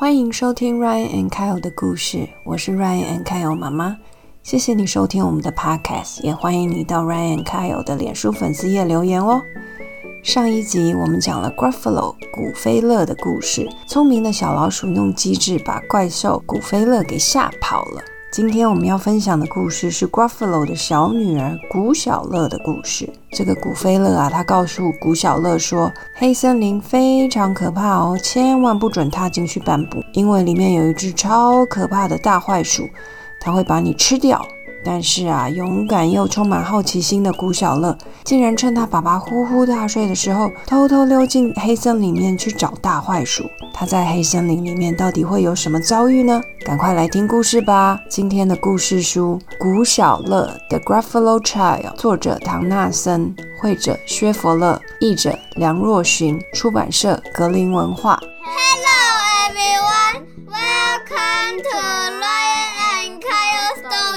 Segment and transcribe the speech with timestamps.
[0.00, 3.98] 欢迎收听 Ryan and Kyle 的故事，我是 Ryan and Kyle 妈妈。
[4.44, 9.42] 谢谢你收听我们的 Podcast，也欢迎你到 Ryan and Kyle 的脸书粉丝页留言哦。
[10.22, 18.00] 上一集我们讲了 Gruffalo 古飞乐的故事，聪明的小老鼠用机智把怪兽古飞乐给吓跑了。
[18.30, 23.08] 今天我们要分享的故事是 Gruffalo 的小女儿古小乐的故事。
[23.32, 32.86] 这个古菲乐啊，他告诉古小乐说，黑森林非常可怕哦，千万不准踏进去半步，因为里面有一只超可怕的大坏鼠，
[33.40, 34.46] 它会把你吃掉。
[34.84, 43.44] 但是啊，勇敢又充满好奇心的古小乐，竟然趁他爸爸呼呼大睡的时候，偷偷溜进黑森林里面去找大坏鼠。
[43.74, 46.40] 他在黑森林里面到底会有什么遭遇呢？
[46.64, 48.00] 赶快来听故事吧！
[48.08, 58.18] 今天的故事书《古小乐》The Gruffalo Child，作者唐纳森，绘者薛佛勒，译者梁若寻，出版社格林文化。
[58.44, 58.98] Hello
[59.46, 62.67] everyone, welcome to Ryan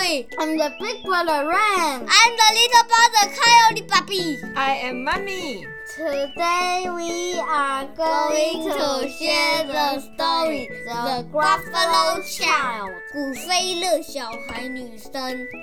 [0.01, 2.07] I'm the big brother Ryan.
[2.09, 4.39] I'm the little brother Coyote Puppy.
[4.55, 5.67] I am mommy.
[6.01, 15.11] Today we are going to share the story The Gruffalo Child 古飞乐小孩女生。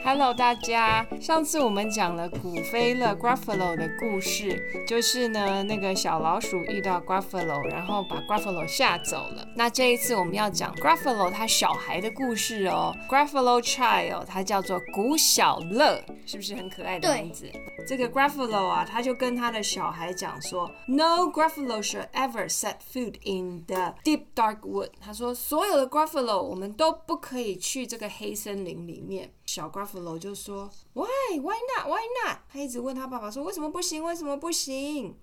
[0.05, 1.05] Hello，大家。
[1.21, 9.45] 上次我们讲了古飞乐 Gruffalo 的故事，就是呢，那个小老鼠遇到 Gruffalo，然后把 Gruffalo 吓走了。
[9.57, 12.95] 那这一次我们要讲 Gruffalo 他小孩的故事哦。
[13.09, 17.51] Gruffalo Child，它叫做古小乐，是不是很可爱的名字？
[17.89, 24.90] 这个 Gruffalo 啊，他就跟他的小孩讲说，No Gruffalo should ever set foot in the deep dark wood。
[25.00, 29.34] 他说，所有的 Gruffalo 我们都不可以去这个黑森林里面。
[29.46, 31.08] 小 Gruffalo 就说，Why?
[31.40, 31.88] Why not?
[31.88, 32.40] Why not?
[32.50, 34.04] 他一直问他爸爸说，为什么不行？
[34.04, 35.16] 为什么不行？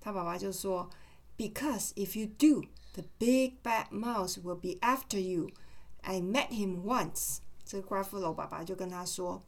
[0.00, 0.90] 他爸爸就说，
[1.36, 5.50] Because if you do, the big bad mouse will be after you.
[6.02, 7.38] I met him once.
[7.64, 9.42] 这个 Gruffalo 爸爸就跟他说。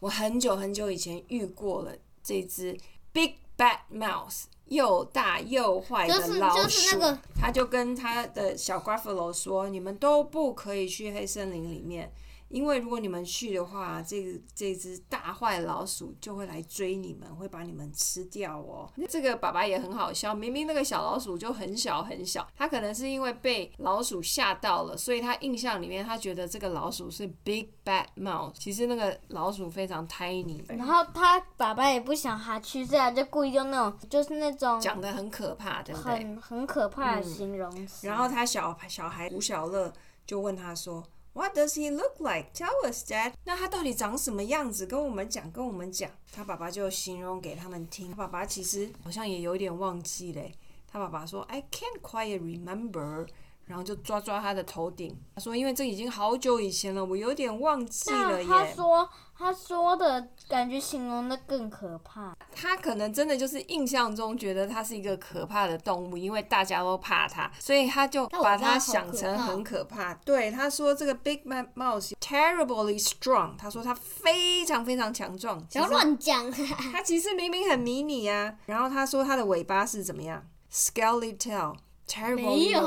[0.00, 1.92] 我很久很久以前遇过了
[2.22, 2.78] 这只
[3.12, 6.63] Big Bad Mouse，又大又坏的就是老鼠。
[6.63, 12.11] 就是那个他就跟他的小 Gruffalo 说：“你们都不可以去黑森林里面，
[12.53, 30.63] 因为如果你们去的话，这这只大坏老鼠就会来追你们，会把你们吃掉哦。”这个爸爸也很好笑，明明那个小老鼠就很小很小，他可能是因为被老鼠吓到了，所以他印象里面他觉得这个老鼠是 Big Bad Mouse，其实那个老鼠非常 tiny。
[30.67, 36.11] 然后他爸爸也不想他去，这样就故意用那种就是那种讲的很可怕，对不对？
[36.11, 38.05] 很很可怕的形容词。
[38.05, 39.91] 然后他小小孩吴小乐
[40.27, 41.03] 就问他说
[41.33, 42.51] ：“What does he look like?
[42.53, 44.85] Tell us, Dad。”那他到底长什么样子？
[44.85, 46.09] 跟我们讲，跟我们讲。
[46.31, 48.09] 他爸爸就形容给他们听。
[48.11, 50.53] 他爸爸其实好像也有点忘记嘞。
[50.87, 53.27] 他爸爸说：“I can't quite remember。”
[53.65, 62.35] 然后就抓抓他的头顶，他说：“因为这已经好久以前了，我有点忘记了那他。”说他说的感觉形容的更可怕。
[62.53, 70.13] 他可能真的就是印象中觉得它是一个可怕的动物，因为大家都怕它，所以他就把它想成很可怕。
[70.13, 75.59] 对，他说这个 Big Mad Mouse terribly strong，他说它非常非常强壮。
[75.65, 76.49] 不要乱讲，
[76.91, 78.55] 他其实明明很迷你啊。
[78.65, 81.75] 然后他说它的尾巴是怎么样？Scaly tail。
[82.07, 82.81] Terrible 没有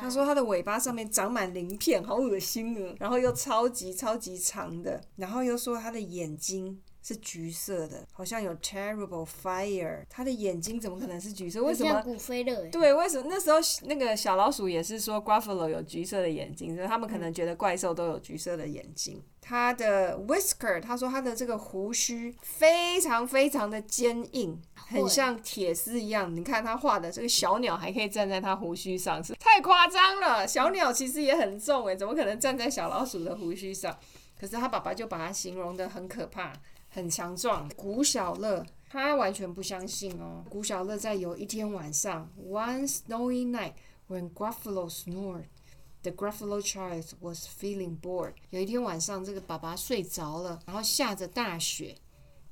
[0.00, 2.94] 他说他的尾巴上面长满鳞片，好恶心啊。
[2.98, 10.04] 然后又超级超级长的，然后又说他的眼睛是橘色的，好像有 terrible fire。
[10.08, 11.62] 他的眼睛怎么可能是橘色？
[11.62, 12.02] 为什么像？
[12.02, 12.68] 古飞乐？
[12.70, 19.22] 对，为什么那时候那个小老鼠也是说 Gruffalo 有橘色的眼睛，所以他们可能觉得怪兽都有橘色的眼睛。
[19.40, 24.62] 他的 whisker，他说他的这个胡须非常非常的坚硬，
[24.92, 26.34] 很像铁丝一样。
[26.34, 30.46] 你看他画的这个小鸟还可以站在他胡须上，是太夸张了。
[30.46, 33.98] 小鸟其实也很重诶，怎么可能站在小老鼠的胡须上？
[34.38, 36.52] 可是他爸爸就把它形容的很可怕，
[36.88, 37.68] 很强壮。
[37.76, 40.44] 古小乐他完全不相信哦。
[40.50, 43.72] 古小乐在有一天晚上，one snowy night
[44.08, 45.44] when Gruffalo snored。
[46.02, 48.34] The Gruffalo child was feeling bored。
[48.50, 51.94] 有一天晚上，这个爸爸睡着了，然后下着大雪。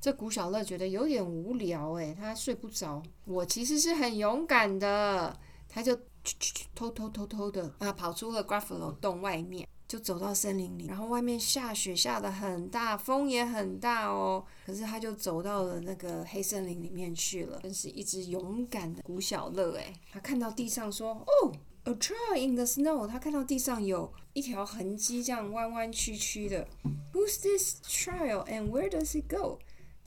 [0.00, 3.02] 这古小乐觉得有点无聊，诶，他睡不着。
[3.26, 5.38] 我其实是很勇敢的，
[5.68, 5.94] 他就
[6.24, 10.86] 去去去偷偷偷偷的啊跑出了 Gruffalo 洞外面，就走到森林里。
[10.86, 14.42] 然后外面下雪下的很大，风也很大哦。
[14.64, 21.12] 可是他就走到了那个黑森林里面去了，真是一只勇敢的古小乐诶，他看到地上说
[21.44, 21.52] ：“哦。”
[21.84, 26.68] A trail in the snow，他看到地上有一条痕迹，这样弯弯曲曲的。
[27.14, 29.58] Who's this trail and where does it go？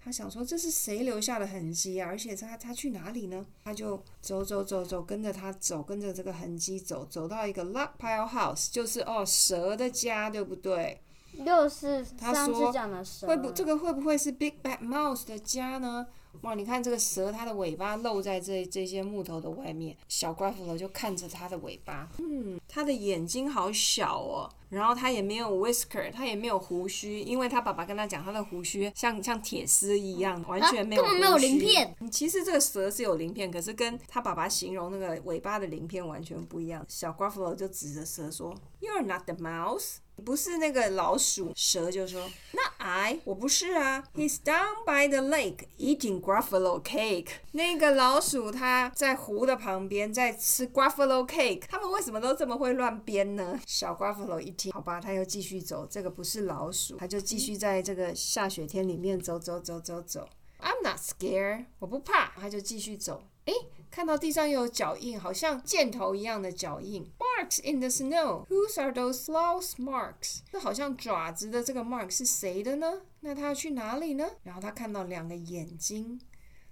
[0.03, 2.07] 他想说这是谁留下的痕迹啊？
[2.07, 3.45] 而且他他去哪里呢？
[3.63, 10.99] 他就走走走走，跟着他走，跟着这个痕迹走，走到一个 Luck Pile House，就是哦蛇的家，对不对？
[11.45, 16.05] 又是他上次说讲的蛇，会不这个会不会是 Big Bad Mouse 的家呢？
[16.41, 31.95] 哇，你看这个蛇，它的尾巴露在这这些木头的外面，小怪斧头就看着它的尾巴，嗯，它的眼睛好小哦，然后他也没有 whisker，他也没有胡须，因为他爸爸跟他讲，他的胡须像像铁丝一样，完全没有、啊根本没有鳞片。
[32.11, 36.83] 其实这个蛇是有鳞片，可是跟他爸爸形容那个尾巴的鳞片完全不一样。
[36.87, 42.21] 小 Gruffalo 就指着蛇说：“You're not the mouse。”不是那个老鼠，蛇就说
[42.51, 44.03] ：“Not I，我不是啊。
[44.13, 47.29] ”He's down by the lake eating Gruffalo cake。
[47.53, 51.63] 那个老鼠它在湖的旁边在吃 Gruffalo cake。
[51.67, 53.59] 他们为什么都这么会乱编呢？
[53.65, 55.85] 小 Gruffalo 一好吧，他又继续走。
[55.89, 60.29] 这个不是老鼠，他就继续在这个下雪天里面走走走走走。
[60.59, 63.23] I'm not scared，我不怕，他就继续走。
[63.45, 63.53] 诶，
[63.91, 67.11] 看到地上又有脚印，好像箭头一样的脚印。
[67.19, 68.45] Marks in the snow.
[68.47, 70.39] Whose are those claws marks?
[70.49, 73.01] 这好像爪子的这个 mark 是谁的呢？
[73.19, 74.25] 那他要去哪里呢？
[74.43, 76.21] 然后他看到两个眼睛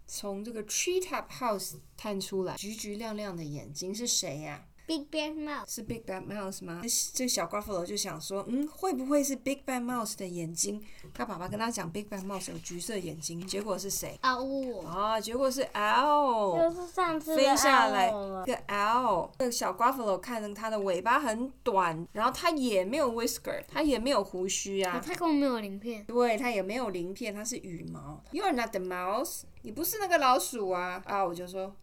[0.07, 6.81] 从这个 treetop house 探出来，橘橘亮亮的眼睛是谁呀、Big Bad Mouse，是 Big Bad Mouse 吗？
[7.13, 10.83] 这小 Gruffalo 就想说，嗯，会不会是 Big Bad Mouse 的眼睛？
[11.13, 14.17] 他爸爸跟他讲，Big Bad Mouse 有橘色眼睛，结果是谁？
[14.21, 16.61] 啊呜，啊，结果是 Owl。
[16.61, 26.03] 就是上次的飞下来一个 owl，这个小 Gruffalo 看着它的尾巴很短，然后它也没有 whisker，它也没有胡须啊，它根本没有鳞片。
[26.03, 28.21] 对，它也没有鳞片，它是羽毛。
[28.31, 31.01] You are not the mouse，你不是那个老鼠啊！
[31.05, 31.73] 啊，我就说，呜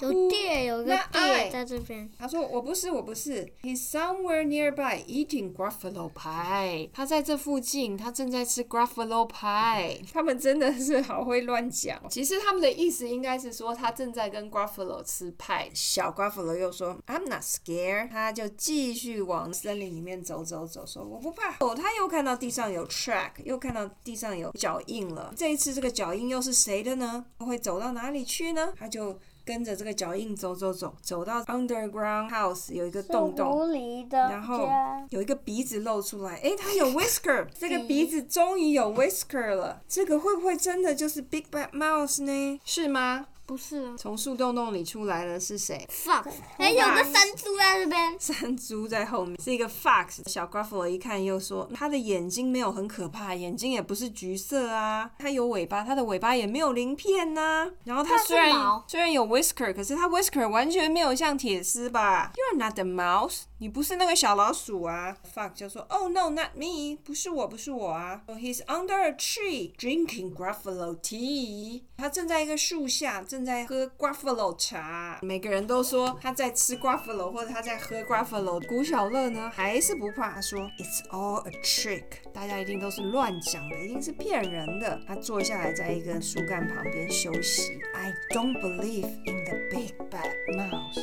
[0.00, 2.08] 有电，有个那爱在这边。
[2.18, 3.46] 他说我不是，我不是。
[3.62, 6.90] He's somewhere nearby eating Gruffalo pie。
[6.92, 10.00] 他在这附近，他正在吃 Gruffalo pie。
[10.12, 12.00] 他们真的是好会乱讲。
[12.10, 15.70] 其实他们的意思应该是说他正在跟 Gruffalo 吃派。
[15.74, 18.10] 小 Gruffalo 又说 I'm not scared。
[18.10, 21.56] 他就继续往森林里面走走走，说我不怕。
[21.60, 25.32] 哦，他又看到地上有 track，又看到地上有脚印了。
[25.36, 27.24] 这一次这个脚印又是谁的呢？
[27.38, 28.72] 会走到哪里去呢？
[28.76, 29.18] 他就。
[29.46, 33.70] 跟着这个脚印走走走，走到 underground house 有一个洞洞，
[34.10, 34.68] 然后。
[35.10, 42.60] 有一个鼻子露出来，诶，它有 whisker，这个鼻子终于有 whisker 了，这个会不会真的就是 Big Bad Mouse 呢？
[42.64, 43.26] 是吗？
[43.46, 46.24] 不是啊从树洞洞里出来的是谁？，fox，
[46.58, 48.14] 还有个山猪在这边。
[48.18, 50.28] 山猪在后面，是一个 fox。
[50.28, 65.16] 小 Gruffalo 一看又说，它的眼睛没有很可怕，眼睛也不是橘色啊，它有尾巴，它的尾巴也没有鳞片呐、然后它它是虽然虽然有 whisker，可是它 whisker 完全没有像铁丝吧？You're not the mouse，你不是那个小老鼠啊。
[65.34, 68.22] ！Fuck，就说，Oh no, not me，不是我，不是我啊。
[68.28, 75.18] He's under a tree drinking Gruffalo tea，他正在一个树下，正在喝 Gruffalo 茶。
[75.22, 78.62] 每个人都说他在吃 Gruffalo 或者他在喝 Gruffalo。
[78.66, 82.04] 古小乐呢还是不怕，他说 It's all a trick，
[82.34, 85.00] 大家一定都是乱讲的，一定是骗人的。
[85.06, 87.72] 他坐下来在一个树干旁边休息。
[87.94, 91.00] I don't believe in the big bad mouse。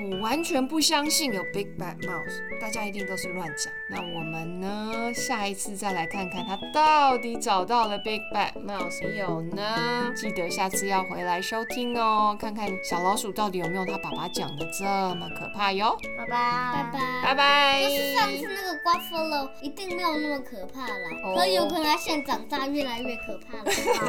[0.00, 3.72] 我完全不相信有 Big Bad Mouse，大家一定都是乱讲。
[3.88, 5.12] 那我们呢？
[5.14, 10.12] 下一次再来看看他到底找到了 Big Bad Mouse 没有呢？
[10.14, 15.96] 记得下次要回来收听哦，看看小老鼠到底有没有他爸爸讲的这么可怕哟。
[16.16, 16.30] 拜拜，
[16.74, 17.82] 拜拜，拜拜。
[17.82, 23.64] 就是上次那个 Gruffalo 一定没有那么可怕啦，哦可有可能他现在长大越来越可怕了。
[23.98, 24.06] 好，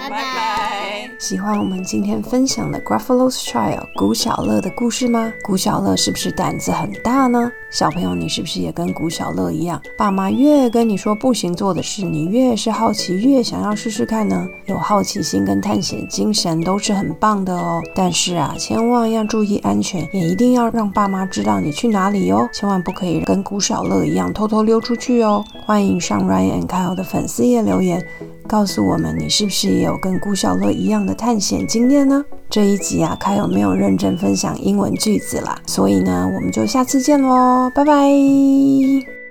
[0.00, 1.10] 拜拜拜拜。
[1.18, 5.32] 喜欢我们今天分享的 Gruffalo's Child 古小乐的故事吗？
[5.42, 7.52] 古小乐是不是胆子很大呢？
[7.70, 9.78] 小朋友，你是不是也跟古小乐一样？
[9.98, 14.48] 爸妈越跟你说不行做的事，你越是好奇，越想要试试看呢？
[14.64, 17.82] 有好奇心跟探险精神都是很棒的哦。
[17.94, 25.44] 但是啊，千万要注意安全，也一定要让爸妈知道你去哪里哦，千万不可以跟古小乐一样偷偷溜出去哦。
[25.66, 28.02] 欢迎上 Ryan and Kyle 的粉丝页留言。
[28.46, 32.24] 告诉我们你是不是也有跟顾小乐一样的探险经验呢？
[32.50, 35.58] 这一集啊，凯有没有认真分享英文句子啦？
[35.66, 39.23] 所以呢，我们就下次见喽，拜拜。